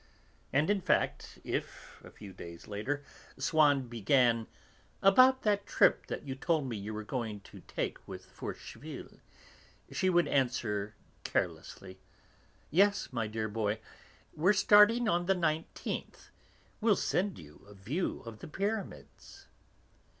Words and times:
And, 0.51 0.71
in 0.71 0.81
fact, 0.81 1.37
if, 1.43 2.01
a 2.03 2.09
few 2.09 2.33
days 2.33 2.67
later, 2.67 3.03
Swann 3.37 3.87
began: 3.87 4.47
"About 5.03 5.43
that 5.43 5.67
trip 5.67 6.07
that 6.07 6.23
you 6.27 6.33
told 6.33 6.67
me 6.67 6.75
you 6.75 6.91
were 6.91 7.03
going 7.03 7.41
to 7.41 7.59
take 7.67 7.99
with 8.07 8.25
Forcheville," 8.25 9.19
she 9.91 10.09
would 10.09 10.27
answer 10.27 10.95
carelessly: 11.23 11.99
"Yes, 12.71 13.13
my 13.13 13.27
dear 13.27 13.47
boy, 13.47 13.79
we're 14.35 14.53
starting 14.53 15.07
on 15.07 15.27
the 15.27 15.35
19th; 15.35 16.29
we'll 16.81 16.95
send 16.95 17.37
you 17.37 17.63
a 17.69 17.75
'view' 17.75 18.23
of 18.25 18.39
the 18.39 18.47
Pyramids." 18.47 19.45